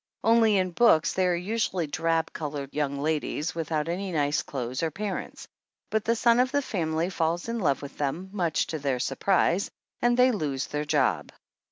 Only 0.23 0.57
in 0.57 0.71
books 0.71 1.13
they 1.13 1.27
are 1.27 1.35
usually 1.35 1.85
drab 1.85 2.33
colored 2.33 2.73
young 2.73 2.97
ladies 2.97 3.53
without 3.53 3.87
any 3.87 4.11
nice 4.11 4.41
clothes 4.41 4.81
or 4.81 4.89
parents, 4.89 5.47
but 5.91 6.05
the 6.05 6.15
son 6.15 6.39
of 6.39 6.51
the 6.51 6.63
family 6.63 7.11
falls 7.11 7.47
in 7.47 7.59
love 7.59 7.83
with 7.83 7.99
them, 7.99 8.31
much 8.33 8.65
to 8.73 8.79
their 8.79 8.97
surprise, 8.97 9.69
and 10.01 10.17
they 10.17 10.31
lose 10.31 10.65
their 10.65 10.85
job. 10.85 11.31